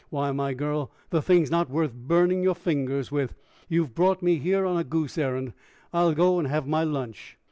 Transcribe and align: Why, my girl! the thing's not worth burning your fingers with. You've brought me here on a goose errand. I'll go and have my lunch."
Why, 0.09 0.31
my 0.31 0.55
girl! 0.55 0.91
the 1.11 1.21
thing's 1.21 1.51
not 1.51 1.69
worth 1.69 1.93
burning 1.93 2.41
your 2.41 2.55
fingers 2.55 3.11
with. 3.11 3.35
You've 3.69 3.93
brought 3.93 4.23
me 4.23 4.37
here 4.39 4.65
on 4.65 4.75
a 4.77 4.83
goose 4.83 5.15
errand. 5.15 5.53
I'll 5.93 6.15
go 6.15 6.39
and 6.39 6.47
have 6.47 6.65
my 6.65 6.83
lunch." 6.83 7.37